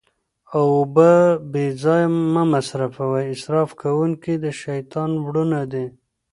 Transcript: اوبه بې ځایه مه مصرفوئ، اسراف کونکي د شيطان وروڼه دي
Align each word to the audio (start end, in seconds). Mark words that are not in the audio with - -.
اوبه 0.59 1.11
بې 1.51 1.65
ځایه 1.81 2.09
مه 2.33 2.43
مصرفوئ، 2.51 3.25
اسراف 3.35 3.69
کونکي 3.81 4.33
د 4.43 4.45
شيطان 4.61 5.11
وروڼه 5.25 5.61
دي 5.71 5.85